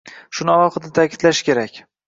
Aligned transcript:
Shuni 0.37 0.51
alohida 0.53 0.91
ta’kidlash 1.01 1.45
kerak 1.53 1.83